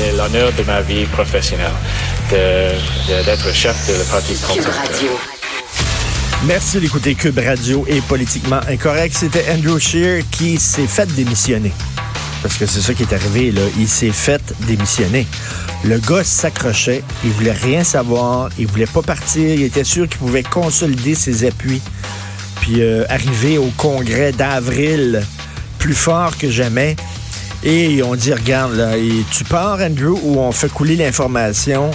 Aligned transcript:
c'est 0.00 0.16
l'honneur 0.16 0.52
de 0.52 0.62
ma 0.62 0.80
vie 0.80 1.04
professionnelle 1.06 1.72
d'être 2.30 3.54
chef 3.54 3.88
de 3.88 3.94
le 3.98 4.04
Parti 4.04 4.34
conservateur. 4.34 5.18
Merci 6.44 6.80
d'écouter 6.80 7.14
Cube 7.14 7.38
Radio 7.38 7.84
et 7.86 8.00
Politiquement 8.00 8.60
Incorrect. 8.68 9.14
C'était 9.14 9.44
Andrew 9.52 9.78
Scheer 9.78 10.22
qui 10.30 10.58
s'est 10.58 10.86
fait 10.86 11.06
démissionner. 11.14 11.72
Parce 12.42 12.56
que 12.56 12.64
c'est 12.66 12.80
ça 12.80 12.94
qui 12.94 13.02
est 13.02 13.12
arrivé, 13.12 13.50
là. 13.50 13.60
Il 13.78 13.88
s'est 13.88 14.12
fait 14.12 14.40
démissionner. 14.60 15.26
Le 15.84 15.98
gars 15.98 16.24
s'accrochait, 16.24 17.02
il 17.24 17.30
voulait 17.32 17.52
rien 17.52 17.84
savoir, 17.84 18.48
il 18.58 18.66
voulait 18.68 18.86
pas 18.86 19.02
partir, 19.02 19.54
il 19.54 19.62
était 19.62 19.84
sûr 19.84 20.08
qu'il 20.08 20.18
pouvait 20.18 20.42
consolider 20.42 21.14
ses 21.14 21.44
appuis, 21.44 21.82
puis 22.60 22.80
euh, 22.80 23.04
arriver 23.08 23.58
au 23.58 23.70
congrès 23.76 24.32
d'avril 24.32 25.22
plus 25.78 25.94
fort 25.94 26.38
que 26.38 26.50
jamais. 26.50 26.96
Et 27.62 28.02
on 28.02 28.14
dit, 28.14 28.32
regarde, 28.32 28.74
là, 28.74 28.92
tu 29.30 29.44
pars, 29.44 29.78
Andrew, 29.80 30.18
ou 30.22 30.38
on 30.38 30.52
fait 30.52 30.70
couler 30.70 30.96
l'information 30.96 31.90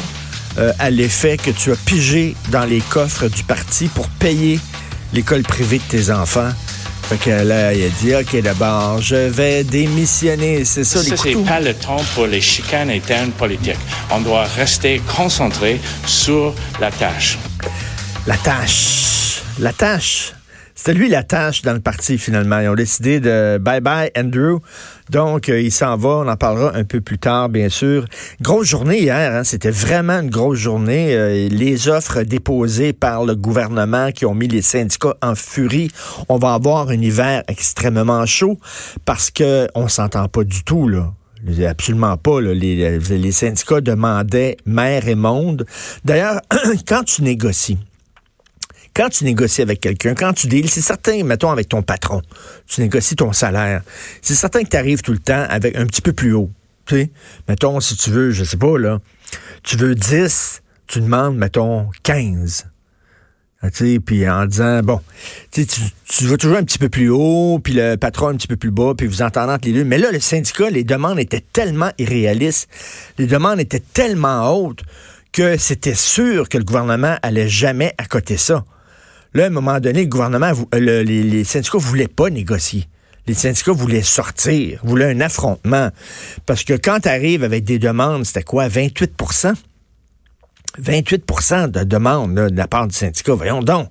euh, 0.58 0.72
à 0.80 0.90
l'effet 0.90 1.38
que 1.38 1.52
tu 1.52 1.72
as 1.72 1.76
pigé 1.76 2.36
dans 2.50 2.66
les 2.66 2.82
coffres 2.82 3.28
du 3.28 3.44
parti 3.44 3.88
pour 3.88 4.08
payer 4.08 4.60
l'école 5.14 5.44
privée 5.44 5.80
de 5.80 5.84
tes 5.84 6.12
enfants. 6.12 6.52
Fait 7.10 7.18
que 7.18 7.30
là, 7.30 7.74
il 7.74 7.84
a 7.84 7.90
dit, 7.90 8.16
OK, 8.16 8.42
d'abord, 8.42 9.02
je 9.02 9.16
vais 9.16 9.64
démissionner. 9.64 10.66
C'est 10.66 10.84
ça, 10.84 11.00
les 11.02 11.10
Ça, 11.10 11.18
c'est 11.18 11.36
pas 11.44 11.60
le 11.60 11.74
temps 11.74 12.02
pour 12.14 12.26
les 12.26 12.42
chicanes 12.42 12.90
internes 12.90 13.32
politiques. 13.32 13.78
On 14.12 14.22
doit 14.22 14.46
rester 14.46 15.02
concentré 15.16 15.80
sur 16.06 16.54
la 16.80 16.92
tâche. 16.92 17.38
La 18.28 18.38
tâche. 18.38 19.42
La 19.60 19.74
tâche. 19.74 20.35
C'était 20.86 21.00
lui 21.00 21.10
la 21.10 21.24
tâche 21.24 21.64
dans 21.64 21.74
le 21.74 21.80
parti, 21.80 22.20
finalement. 22.20 22.60
Ils 22.60 22.68
ont 22.68 22.76
décidé 22.76 23.20
de 23.20 23.58
bye-bye, 23.58 24.12
Andrew. 24.16 24.60
Donc, 25.10 25.50
euh, 25.50 25.60
il 25.60 25.72
s'en 25.72 25.98
va. 25.98 26.10
On 26.10 26.28
en 26.28 26.38
parlera 26.38 26.76
un 26.76 26.84
peu 26.84 27.02
plus 27.02 27.18
tard, 27.18 27.50
bien 27.50 27.70
sûr. 27.70 28.06
Grosse 28.40 28.68
journée 28.68 29.02
hier. 29.02 29.34
Hein? 29.34 29.44
C'était 29.44 29.72
vraiment 29.72 30.20
une 30.20 30.30
grosse 30.30 30.60
journée. 30.60 31.16
Euh, 31.16 31.50
les 31.50 31.88
offres 31.90 32.22
déposées 32.22 32.94
par 32.94 33.26
le 33.26 33.34
gouvernement 33.34 34.12
qui 34.12 34.28
ont 34.28 34.36
mis 34.36 34.48
les 34.48 34.62
syndicats 34.62 35.16
en 35.24 35.34
furie. 35.34 35.90
On 36.30 36.38
va 36.38 36.54
avoir 36.54 36.90
un 36.90 37.02
hiver 37.02 37.42
extrêmement 37.48 38.28
chaud 38.28 38.60
parce 39.06 39.32
que 39.32 39.68
on 39.74 39.88
s'entend 39.88 40.28
pas 40.28 40.44
du 40.44 40.64
tout, 40.64 40.88
là. 40.88 41.12
Absolument 41.68 42.18
pas. 42.18 42.40
Là. 42.40 42.54
Les, 42.54 43.00
les 43.00 43.32
syndicats 43.32 43.82
demandaient 43.82 44.58
mer 44.68 45.08
et 45.08 45.16
monde. 45.16 45.66
D'ailleurs, 46.04 46.42
quand 46.88 47.06
tu 47.06 47.24
négocies, 47.24 47.80
quand 48.96 49.10
tu 49.10 49.26
négocies 49.26 49.62
avec 49.62 49.82
quelqu'un, 49.82 50.16
quand 50.16 50.34
tu 50.34 50.48
deals, 50.48 50.70
c'est 50.70 50.82
certain, 50.82 51.24
mettons 51.24 51.52
avec 51.52 51.70
ton 51.70 51.84
patron, 51.84 52.22
tu 52.66 52.82
négocies 52.82 53.16
ton 53.16 53.34
salaire, 53.34 53.82
c'est 54.22 54.36
certain 54.36 54.64
que 54.64 54.70
tu 54.70 54.78
arrives 54.78 55.02
tout 55.02 55.12
le 55.12 55.20
temps 55.20 55.46
avec 55.50 55.76
un 55.76 55.86
petit 55.86 56.02
peu 56.02 56.14
plus 56.14 56.34
haut. 56.34 56.50
Tu 56.86 56.96
sais, 56.96 57.12
mettons, 57.48 57.80
si 57.80 57.98
tu 57.98 58.10
veux, 58.10 58.32
je 58.32 58.44
sais 58.44 58.58
pas, 58.58 58.78
là, 58.78 59.00
tu 59.64 59.76
veux 59.76 59.96
10, 59.96 60.62
tu 60.88 61.02
demandes, 61.02 61.36
mettons, 61.36 61.90
15. 62.04 62.68
Ah, 63.62 63.70
puis 64.06 64.30
en 64.30 64.46
disant, 64.46 64.82
bon, 64.84 65.02
tu, 65.52 65.66
tu 65.66 66.26
vas 66.28 66.38
toujours 66.38 66.58
un 66.58 66.64
petit 66.64 66.78
peu 66.78 66.90
plus 66.90 67.10
haut, 67.10 67.60
puis 67.64 67.74
le 67.74 67.96
patron 67.96 68.28
un 68.28 68.36
petit 68.36 68.48
peu 68.48 68.58
plus 68.58 68.70
bas, 68.70 68.94
puis 68.96 69.08
vous 69.08 69.24
entendez 69.24 69.54
entre 69.54 69.68
les 69.68 69.74
deux. 69.74 69.84
Mais 69.84 69.98
là, 69.98 70.12
le 70.12 70.20
syndicat, 70.20 70.70
les 70.70 70.84
demandes 70.84 71.20
étaient 71.20 71.44
tellement 71.52 71.92
irréalistes, 71.98 72.70
les 73.18 73.26
demandes 73.26 73.60
étaient 73.60 73.82
tellement 73.82 74.56
hautes 74.56 74.84
que 75.32 75.58
c'était 75.58 75.96
sûr 75.96 76.48
que 76.48 76.58
le 76.58 76.64
gouvernement 76.64 77.18
allait 77.24 77.50
jamais 77.50 77.94
accoter 77.98 78.38
ça. 78.38 78.64
Là, 79.36 79.44
à 79.44 79.48
un 79.48 79.52
moment 79.52 79.80
donné, 79.80 80.04
le 80.04 80.10
gouvernement, 80.10 80.52
euh, 80.74 81.04
les, 81.04 81.24
les 81.24 81.44
syndicats 81.44 81.78
voulaient 81.78 82.08
pas 82.08 82.30
négocier. 82.30 82.88
Les 83.28 83.34
syndicats 83.34 83.74
voulaient 83.74 84.02
sortir, 84.02 84.80
voulaient 84.84 85.12
un 85.12 85.20
affrontement. 85.20 85.90
Parce 86.46 86.64
que 86.64 86.74
quand 86.74 87.02
tu 87.02 87.10
arrives 87.10 87.44
avec 87.44 87.66
des 87.66 87.78
demandes, 87.78 88.26
c'était 88.26 88.44
quoi, 88.44 88.68
28% 88.68 89.54
28% 90.82 91.72
de 91.72 91.84
demandes 91.84 92.36
de 92.36 92.56
la 92.56 92.68
part 92.68 92.88
du 92.88 92.96
syndicat. 92.96 93.34
Voyons 93.34 93.62
donc. 93.62 93.90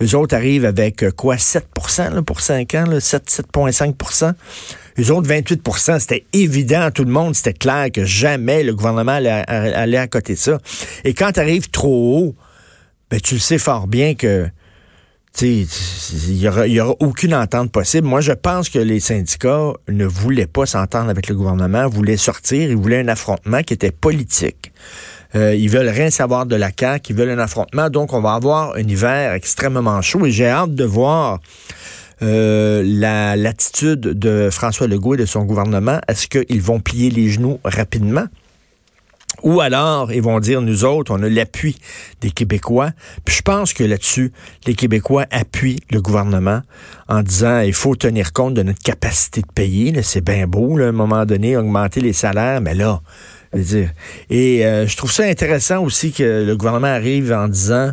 Eux 0.00 0.14
autres 0.14 0.36
arrivent 0.36 0.64
avec 0.64 1.02
euh, 1.02 1.10
quoi, 1.10 1.36
7% 1.36 2.22
pour 2.22 2.40
5 2.40 2.74
ans, 2.76 2.84
7,5% 2.84 4.32
Eux 5.00 5.10
autres, 5.10 5.28
28% 5.28 5.98
c'était 5.98 6.24
évident 6.32 6.82
à 6.82 6.90
tout 6.92 7.04
le 7.04 7.10
monde, 7.10 7.34
c'était 7.34 7.52
clair 7.52 7.88
que 7.92 8.04
jamais 8.04 8.62
le 8.62 8.76
gouvernement 8.76 9.12
allait, 9.12 9.42
allait 9.48 9.98
à 9.98 10.06
côté 10.06 10.34
de 10.34 10.38
ça. 10.38 10.58
Et 11.02 11.14
quand 11.14 11.32
tu 11.32 11.40
arrives 11.40 11.68
trop 11.70 12.16
haut, 12.16 12.36
ben, 13.10 13.20
tu 13.20 13.34
le 13.34 13.40
sais 13.40 13.58
fort 13.58 13.88
bien 13.88 14.14
que 14.14 14.48
il 15.40 15.66
n'y 16.28 16.80
aura, 16.80 16.94
aucune 17.00 17.34
entente 17.34 17.70
possible. 17.70 18.06
Moi, 18.06 18.20
je 18.20 18.32
pense 18.32 18.68
que 18.68 18.78
les 18.78 19.00
syndicats 19.00 19.72
ne 19.88 20.04
voulaient 20.04 20.46
pas 20.46 20.66
s'entendre 20.66 21.10
avec 21.10 21.28
le 21.28 21.34
gouvernement, 21.34 21.88
voulaient 21.88 22.16
sortir, 22.16 22.70
ils 22.70 22.76
voulaient 22.76 23.00
un 23.00 23.08
affrontement 23.08 23.62
qui 23.62 23.74
était 23.74 23.90
politique. 23.90 24.72
Euh, 25.34 25.54
ils 25.54 25.68
veulent 25.68 25.88
rien 25.88 26.10
savoir 26.10 26.46
de 26.46 26.56
la 26.56 26.70
CAQ, 26.76 27.12
ils 27.12 27.16
veulent 27.16 27.30
un 27.30 27.38
affrontement. 27.38 27.90
Donc, 27.90 28.12
on 28.12 28.20
va 28.20 28.32
avoir 28.32 28.74
un 28.74 28.88
hiver 28.88 29.34
extrêmement 29.34 30.00
chaud 30.00 30.26
et 30.26 30.30
j'ai 30.30 30.48
hâte 30.48 30.74
de 30.74 30.84
voir 30.84 31.40
euh, 32.22 32.82
l'attitude 33.36 34.00
de 34.00 34.48
François 34.50 34.86
Legault 34.86 35.14
et 35.14 35.18
de 35.18 35.26
son 35.26 35.44
gouvernement. 35.44 36.00
Est-ce 36.08 36.26
qu'ils 36.26 36.62
vont 36.62 36.80
plier 36.80 37.10
les 37.10 37.28
genoux 37.28 37.60
rapidement? 37.64 38.24
Ou 39.42 39.60
alors, 39.60 40.12
ils 40.12 40.22
vont 40.22 40.40
dire, 40.40 40.60
nous 40.62 40.84
autres, 40.84 41.12
on 41.14 41.22
a 41.22 41.28
l'appui 41.28 41.76
des 42.20 42.30
Québécois. 42.30 42.90
Puis 43.24 43.36
je 43.36 43.42
pense 43.42 43.72
que 43.72 43.84
là-dessus, 43.84 44.32
les 44.66 44.74
Québécois 44.74 45.26
appuient 45.30 45.80
le 45.90 46.00
gouvernement 46.00 46.62
en 47.08 47.22
disant, 47.22 47.60
il 47.60 47.72
faut 47.72 47.94
tenir 47.94 48.32
compte 48.32 48.54
de 48.54 48.62
notre 48.62 48.82
capacité 48.82 49.42
de 49.42 49.52
payer. 49.54 50.02
C'est 50.02 50.24
bien 50.24 50.46
beau, 50.46 50.76
là, 50.76 50.86
à 50.86 50.88
un 50.88 50.92
moment 50.92 51.24
donné, 51.24 51.56
augmenter 51.56 52.00
les 52.00 52.12
salaires, 52.12 52.60
mais 52.60 52.74
là, 52.74 53.00
je 53.52 53.58
veux 53.58 53.64
dire. 53.64 53.90
Et 54.30 54.66
euh, 54.66 54.86
je 54.86 54.96
trouve 54.96 55.12
ça 55.12 55.24
intéressant 55.24 55.82
aussi 55.82 56.12
que 56.12 56.44
le 56.44 56.56
gouvernement 56.56 56.88
arrive 56.88 57.32
en 57.32 57.48
disant, 57.48 57.92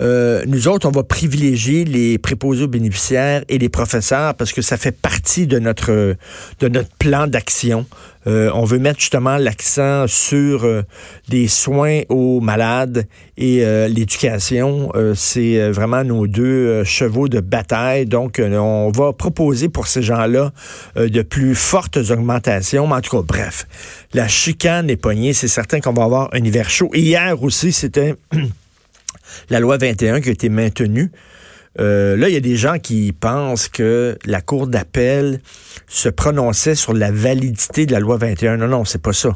euh, 0.00 0.44
nous 0.46 0.68
autres, 0.68 0.88
on 0.88 0.90
va 0.90 1.02
privilégier 1.02 1.84
les 1.84 2.18
préposés 2.18 2.64
aux 2.64 2.68
bénéficiaires 2.68 3.42
et 3.48 3.58
les 3.58 3.68
professeurs 3.68 4.34
parce 4.34 4.52
que 4.52 4.62
ça 4.62 4.76
fait 4.76 4.92
partie 4.92 5.46
de 5.46 5.58
notre 5.58 6.16
de 6.60 6.68
notre 6.68 6.90
plan 6.98 7.26
d'action. 7.26 7.86
Euh, 8.26 8.50
on 8.54 8.64
veut 8.64 8.80
mettre 8.80 8.98
justement 8.98 9.36
l'accent 9.36 10.06
sur 10.08 10.64
euh, 10.64 10.82
des 11.28 11.46
soins 11.46 12.00
aux 12.08 12.40
malades 12.40 13.06
et 13.38 13.62
l'éducation. 13.88 14.90
c'est 15.14 15.70
vraiment 15.70 16.02
nos 16.02 16.26
deux 16.26 16.84
chevaux 16.84 17.28
de 17.28 17.40
bataille. 17.40 18.06
Donc, 18.06 18.40
on 18.42 18.90
va 18.90 19.12
proposer 19.12 19.68
pour 19.68 19.88
ces 19.88 20.00
gens-là 20.00 20.52
de 20.96 21.20
plus 21.20 21.54
fortes 21.54 21.98
augmentations. 21.98 22.86
Mais 22.86 22.94
en 22.94 23.00
tout 23.02 23.14
cas, 23.14 23.22
bref, 23.22 23.66
la 24.14 24.26
chicane 24.26 24.88
est 24.88 24.96
pognée. 24.96 25.34
C'est 25.34 25.48
certain 25.48 25.80
qu'on 25.80 25.92
va 25.92 26.04
avoir 26.04 26.30
un 26.32 26.42
hiver 26.42 26.70
chaud. 26.70 26.90
Hier 26.94 27.42
aussi, 27.42 27.72
c'était 27.72 28.14
la 29.50 29.60
loi 29.60 29.78
21 29.78 30.20
qui 30.20 30.28
a 30.28 30.32
été 30.32 30.48
maintenue. 30.48 31.10
Euh, 31.78 32.16
là, 32.16 32.28
il 32.28 32.34
y 32.34 32.38
a 32.38 32.40
des 32.40 32.56
gens 32.56 32.78
qui 32.78 33.12
pensent 33.12 33.68
que 33.68 34.18
la 34.24 34.40
Cour 34.40 34.66
d'appel 34.66 35.40
se 35.86 36.08
prononçait 36.08 36.74
sur 36.74 36.94
la 36.94 37.10
validité 37.10 37.86
de 37.86 37.92
la 37.92 38.00
loi 38.00 38.16
21. 38.16 38.56
Non, 38.56 38.68
non, 38.68 38.84
c'est 38.84 39.02
pas 39.02 39.12
ça. 39.12 39.30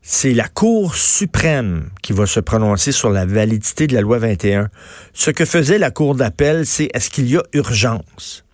C'est 0.00 0.32
la 0.32 0.48
Cour 0.48 0.94
suprême 0.94 1.90
qui 2.02 2.12
va 2.12 2.26
se 2.26 2.40
prononcer 2.40 2.92
sur 2.92 3.10
la 3.10 3.26
validité 3.26 3.86
de 3.86 3.94
la 3.94 4.00
loi 4.00 4.18
21. 4.18 4.68
Ce 5.12 5.30
que 5.30 5.44
faisait 5.44 5.78
la 5.78 5.90
Cour 5.90 6.14
d'appel, 6.14 6.66
c'est 6.66 6.88
est-ce 6.94 7.10
qu'il 7.10 7.28
y 7.28 7.36
a 7.36 7.42
urgence? 7.52 8.44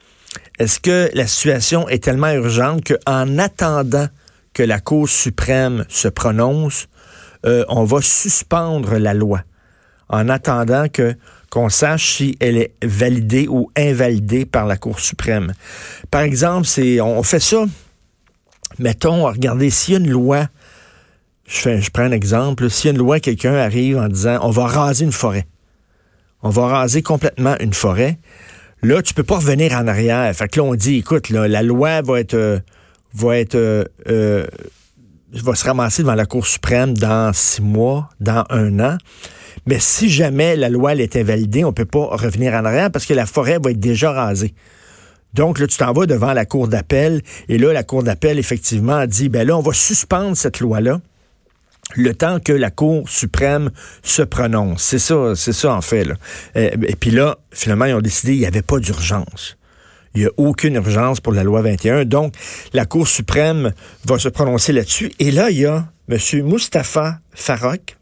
Est-ce 0.59 0.81
que 0.81 1.11
la 1.15 1.27
situation 1.27 1.89
est 1.89 2.03
tellement 2.03 2.33
urgente 2.33 2.83
qu'en 2.87 3.39
attendant 3.39 4.09
que 4.55 4.63
la 4.63 4.81
Cour 4.81 5.09
suprême 5.09 5.85
se 5.89 6.09
prononce, 6.09 6.89
euh, 7.47 7.65
on 7.69 7.85
va 7.85 8.01
suspendre 8.03 8.97
la 8.97 9.15
loi? 9.15 9.43
En 10.09 10.29
attendant 10.29 10.89
que 10.89 11.15
qu'on 11.51 11.71
sache 11.71 12.17
si 12.17 12.37
elle 12.41 12.59
est 12.59 12.73
validée 12.83 13.49
ou 13.49 13.71
invalidée 13.75 14.45
par 14.45 14.67
la 14.67 14.77
Cour 14.77 15.01
suprême. 15.01 15.55
Par 16.11 16.21
exemple, 16.21 16.67
c'est 16.67 17.01
on 17.01 17.23
fait 17.23 17.41
ça. 17.41 17.65
Mettons, 18.79 19.25
regardez, 19.25 19.71
s'il 19.71 19.95
y 19.95 19.97
a 19.97 20.01
une 20.01 20.11
loi, 20.11 20.49
je, 21.47 21.81
je 21.81 21.91
prends 21.91 22.03
un 22.03 22.13
exemple, 22.13 22.69
s'il 22.69 22.87
y 22.87 22.89
a 22.89 22.93
une 22.93 22.99
loi, 22.99 23.19
quelqu'un 23.19 23.55
arrive 23.55 23.97
en 23.97 24.09
disant 24.09 24.39
on 24.43 24.51
va 24.51 24.67
raser 24.67 25.05
une 25.05 25.13
forêt. 25.13 25.47
On 26.43 26.51
va 26.51 26.67
raser 26.67 27.03
complètement 27.03 27.57
une 27.61 27.73
forêt. 27.73 28.19
Là, 28.83 29.03
tu 29.03 29.13
peux 29.13 29.25
pas 29.25 29.37
revenir 29.37 29.73
en 29.73 29.89
arrière. 29.89 30.33
Fait 30.37 30.49
que 30.49 30.61
là, 30.61 30.67
on 30.67 30.75
dit, 30.75 30.99
écoute, 30.99 31.31
la 31.31 31.63
loi 31.63 32.01
va 32.03 32.21
être 32.21 32.35
euh, 32.35 32.61
va 33.13 33.39
être 33.39 33.57
euh, 33.57 33.85
euh, 34.09 34.47
va 35.33 35.55
se 35.55 35.65
ramasser 35.65 36.03
devant 36.03 36.15
la 36.15 36.27
Cour 36.27 36.47
suprême 36.47 36.97
dans 36.97 37.33
six 37.33 37.61
mois, 37.61 38.09
dans 38.21 38.45
un 38.51 38.79
an. 38.79 38.99
Mais 39.67 39.79
si 39.81 40.09
jamais 40.09 40.57
la 40.57 40.69
loi 40.69 40.93
elle 40.93 41.01
est 41.01 41.17
invalidée, 41.17 41.65
on 41.65 41.73
peut 41.73 41.85
pas 41.85 42.07
revenir 42.13 42.55
en 42.55 42.65
arrière 42.65 42.91
parce 42.91 43.07
que 43.07 43.15
la 43.15 43.27
forêt 43.27 43.59
va 43.63 43.71
être 43.71 43.81
déjà 43.81 44.13
rasée. 44.13 44.55
Donc 45.35 45.59
là, 45.59 45.67
tu 45.67 45.77
t'en 45.77 45.93
vas 45.93 46.07
devant 46.07 46.33
la 46.33 46.47
Cour 46.47 46.69
d'appel 46.69 47.23
et 47.49 47.59
là, 47.59 47.73
la 47.73 47.83
Cour 47.83 48.03
d'appel, 48.03 48.39
effectivement, 48.39 48.97
a 48.97 49.07
dit, 49.07 49.29
ben 49.29 49.47
là, 49.47 49.57
on 49.57 49.63
va 49.63 49.73
suspendre 49.73 50.37
cette 50.37 50.61
loi-là 50.61 51.01
le 51.97 52.15
temps 52.15 52.39
que 52.41 52.53
la 52.53 52.71
Cour 52.71 53.09
suprême 53.09 53.71
se 54.03 54.23
prononce. 54.23 54.83
C'est 54.83 54.99
ça, 54.99 55.35
c'est 55.35 55.53
ça 55.53 55.75
en 55.75 55.81
fait. 55.81 56.07
Et, 56.55 56.67
et 56.67 56.97
puis 56.97 57.11
là, 57.11 57.39
finalement, 57.51 57.87
ils 57.87 57.95
ont 57.95 58.01
décidé 58.01 58.33
qu'il 58.33 58.41
n'y 58.41 58.47
avait 58.47 58.63
pas 58.63 58.79
d'urgence. 58.79 59.57
Il 60.15 60.23
n'y 60.23 60.27
a 60.27 60.31
aucune 60.37 60.75
urgence 60.75 61.21
pour 61.21 61.33
la 61.33 61.45
loi 61.45 61.63
21. 61.63 62.05
Donc, 62.05 62.35
la 62.73 62.87
Cour 62.87 63.07
suprême 63.07 63.73
va 64.05 64.19
se 64.19 64.29
prononcer 64.29 64.73
là-dessus. 64.73 65.13
Et 65.19 65.31
là, 65.31 65.51
il 65.51 65.59
y 65.59 65.67
a 65.67 65.87
M. 66.11 66.19
Mustapha 66.45 67.21
Farok, 67.35 67.98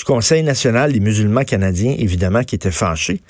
du 0.00 0.04
Conseil 0.04 0.42
national 0.42 0.94
des 0.94 1.00
musulmans 1.00 1.44
canadiens, 1.44 1.94
évidemment, 1.98 2.42
qui 2.42 2.54
était 2.54 2.70
fâché 2.70 3.20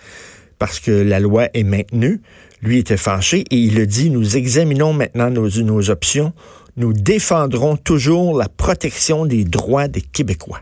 parce 0.61 0.79
que 0.79 0.93
la 0.93 1.19
loi 1.19 1.49
est 1.53 1.65
maintenue. 1.65 2.21
Lui 2.63 2.79
était 2.79 2.97
fâché 2.97 3.45
et 3.51 3.57
il 3.57 3.81
a 3.81 3.87
dit, 3.87 4.09
nous 4.09 4.37
examinons 4.37 4.93
maintenant 4.93 5.31
nos, 5.31 5.91
options. 5.91 6.33
Nous 6.77 6.93
défendrons 6.93 7.77
toujours 7.77 8.39
la 8.39 8.49
protection 8.49 9.27
des 9.27 9.43
droits 9.43 9.89
des 9.89 10.01
Québécois. 10.01 10.61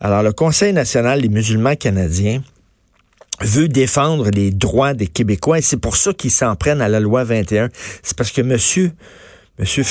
Alors, 0.00 0.24
le 0.24 0.32
Conseil 0.32 0.72
national 0.72 1.22
des 1.22 1.28
musulmans 1.28 1.76
canadiens 1.76 2.42
veut 3.42 3.68
défendre 3.68 4.30
les 4.30 4.50
droits 4.50 4.92
des 4.92 5.06
Québécois 5.06 5.60
et 5.60 5.62
c'est 5.62 5.76
pour 5.76 5.96
ça 5.96 6.14
qu'ils 6.14 6.32
s'en 6.32 6.56
prennent 6.56 6.80
à 6.80 6.88
la 6.88 6.98
loi 6.98 7.22
21. 7.22 7.68
C'est 8.02 8.16
parce 8.16 8.32
que 8.32 8.42
monsieur, 8.42 8.90
monsieur 9.60 9.84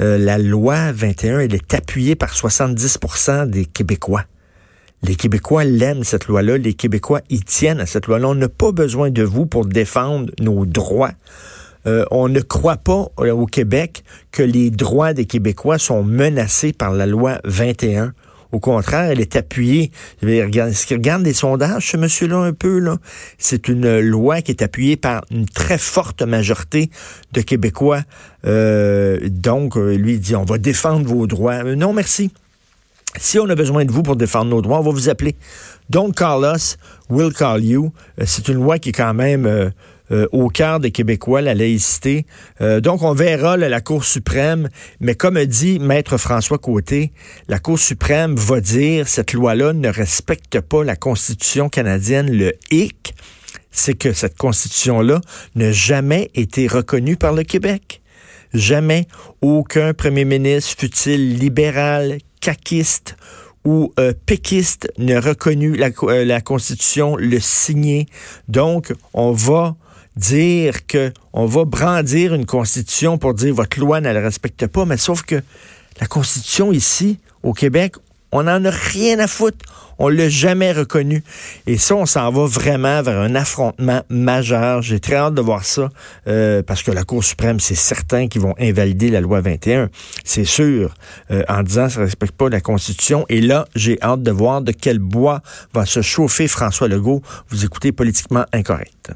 euh, 0.00 0.18
la 0.18 0.38
loi 0.38 0.92
21, 0.92 1.40
elle 1.40 1.54
est 1.54 1.74
appuyée 1.74 2.14
par 2.14 2.32
70% 2.34 3.48
des 3.48 3.64
Québécois. 3.64 4.24
Les 5.02 5.14
Québécois 5.14 5.64
l'aiment, 5.64 6.04
cette 6.04 6.26
loi-là. 6.26 6.58
Les 6.58 6.74
Québécois 6.74 7.20
y 7.30 7.40
tiennent 7.40 7.80
à 7.80 7.86
cette 7.86 8.06
loi-là. 8.06 8.28
On 8.28 8.34
n'a 8.34 8.48
pas 8.48 8.72
besoin 8.72 9.10
de 9.10 9.22
vous 9.22 9.46
pour 9.46 9.64
défendre 9.66 10.30
nos 10.40 10.66
droits. 10.66 11.12
Euh, 11.86 12.04
on 12.10 12.28
ne 12.28 12.40
croit 12.40 12.76
pas 12.76 13.06
euh, 13.20 13.30
au 13.32 13.46
Québec 13.46 14.02
que 14.32 14.42
les 14.42 14.70
droits 14.70 15.14
des 15.14 15.26
Québécois 15.26 15.78
sont 15.78 16.02
menacés 16.02 16.72
par 16.72 16.92
la 16.92 17.06
loi 17.06 17.38
21. 17.44 18.12
Au 18.52 18.60
contraire, 18.60 19.10
elle 19.10 19.20
est 19.20 19.36
appuyée. 19.36 19.90
Ce 20.22 20.86
qui 20.86 20.94
regarde 20.94 21.22
les 21.22 21.32
sondages, 21.32 21.90
ce 21.90 21.96
monsieur-là, 21.96 22.36
un 22.36 22.52
peu, 22.52 22.78
là, 22.78 22.96
c'est 23.38 23.68
une 23.68 24.00
loi 24.00 24.40
qui 24.42 24.52
est 24.52 24.62
appuyée 24.62 24.96
par 24.96 25.24
une 25.30 25.46
très 25.46 25.78
forte 25.78 26.22
majorité 26.22 26.90
de 27.32 27.40
Québécois. 27.40 28.02
Euh, 28.46 29.18
donc, 29.28 29.76
lui 29.76 30.18
dit, 30.18 30.34
on 30.34 30.44
va 30.44 30.58
défendre 30.58 31.06
vos 31.06 31.26
droits. 31.26 31.62
non, 31.62 31.92
merci. 31.92 32.30
Si 33.16 33.38
on 33.38 33.48
a 33.48 33.54
besoin 33.54 33.84
de 33.84 33.90
vous 33.90 34.02
pour 34.02 34.16
défendre 34.16 34.50
nos 34.50 34.62
droits, 34.62 34.78
on 34.78 34.82
va 34.82 34.90
vous 34.90 35.08
appeler. 35.08 35.34
Don't 35.90 36.12
call 36.12 36.44
us, 36.44 36.76
we'll 37.08 37.32
call 37.32 37.64
you. 37.64 37.92
Euh, 38.20 38.24
c'est 38.26 38.48
une 38.48 38.56
loi 38.56 38.78
qui 38.78 38.90
est 38.90 38.92
quand 38.92 39.14
même 39.14 39.46
euh, 39.46 39.64
euh, 39.66 39.70
au 40.10 40.48
cœur 40.48 40.80
des 40.80 40.90
Québécois, 40.90 41.42
la 41.42 41.54
laïcité. 41.54 42.26
donc, 42.60 43.02
on 43.02 43.12
verra 43.12 43.56
la 43.56 43.80
Cour 43.80 44.04
suprême, 44.04 44.68
mais 45.00 45.14
comme 45.14 45.42
dit 45.44 45.78
Maître 45.78 46.16
François 46.16 46.58
Côté, 46.58 47.12
la 47.48 47.58
Cour 47.58 47.78
suprême 47.78 48.34
va 48.36 48.60
dire 48.60 49.08
cette 49.08 49.32
loi-là 49.32 49.72
ne 49.72 49.88
respecte 49.88 50.60
pas 50.60 50.84
la 50.84 50.96
Constitution 50.96 51.68
canadienne, 51.68 52.30
le 52.30 52.52
hic, 52.70 53.14
c'est 53.70 53.94
que 53.94 54.12
cette 54.12 54.36
Constitution-là 54.36 55.20
n'a 55.54 55.72
jamais 55.72 56.30
été 56.34 56.66
reconnue 56.66 57.16
par 57.16 57.32
le 57.32 57.44
Québec. 57.44 58.02
Jamais 58.54 59.06
aucun 59.42 59.92
premier 59.92 60.24
ministre, 60.24 60.76
fut-il 60.78 61.38
libéral, 61.38 62.18
caquiste 62.40 63.16
ou 63.64 63.92
euh, 63.98 64.12
péquiste 64.26 64.88
n'a 64.96 65.20
reconnu 65.20 65.76
la, 65.76 65.90
euh, 66.04 66.24
la, 66.24 66.40
Constitution, 66.40 67.16
le 67.16 67.38
signé. 67.40 68.06
Donc, 68.48 68.94
on 69.12 69.32
va 69.32 69.76
dire 70.18 70.86
que 70.86 71.12
on 71.32 71.46
va 71.46 71.64
brandir 71.64 72.34
une 72.34 72.46
Constitution 72.46 73.18
pour 73.18 73.34
dire 73.34 73.54
votre 73.54 73.78
loi 73.78 74.00
ne 74.00 74.12
la 74.12 74.20
respecte 74.20 74.66
pas, 74.66 74.84
mais 74.84 74.96
sauf 74.96 75.22
que 75.22 75.40
la 76.00 76.06
Constitution 76.06 76.72
ici, 76.72 77.18
au 77.42 77.52
Québec, 77.52 77.94
on 78.32 78.42
n'en 78.42 78.64
a 78.64 78.70
rien 78.70 79.18
à 79.20 79.26
foutre. 79.26 79.64
On 80.00 80.08
l'a 80.08 80.28
jamais 80.28 80.70
reconnu. 80.70 81.24
Et 81.66 81.76
ça, 81.76 81.96
on 81.96 82.06
s'en 82.06 82.30
va 82.30 82.46
vraiment 82.46 83.02
vers 83.02 83.18
un 83.18 83.34
affrontement 83.34 84.02
majeur. 84.08 84.80
J'ai 84.80 85.00
très 85.00 85.16
hâte 85.16 85.34
de 85.34 85.40
voir 85.40 85.64
ça 85.64 85.88
euh, 86.28 86.62
parce 86.62 86.84
que 86.84 86.92
la 86.92 87.02
Cour 87.02 87.24
suprême, 87.24 87.58
c'est 87.58 87.74
certain 87.74 88.28
qu'ils 88.28 88.42
vont 88.42 88.54
invalider 88.60 89.10
la 89.10 89.20
loi 89.20 89.40
21. 89.40 89.88
C'est 90.24 90.44
sûr, 90.44 90.94
euh, 91.32 91.42
en 91.48 91.64
disant 91.64 91.88
ça 91.88 92.00
ne 92.00 92.04
respecte 92.04 92.36
pas 92.36 92.48
la 92.48 92.60
Constitution. 92.60 93.24
Et 93.28 93.40
là, 93.40 93.66
j'ai 93.74 94.00
hâte 94.00 94.22
de 94.22 94.30
voir 94.30 94.62
de 94.62 94.70
quel 94.70 95.00
bois 95.00 95.42
va 95.74 95.84
se 95.84 96.00
chauffer 96.00 96.46
François 96.46 96.86
Legault. 96.86 97.22
Vous 97.48 97.64
écoutez 97.64 97.90
politiquement 97.90 98.44
incorrect. 98.52 99.10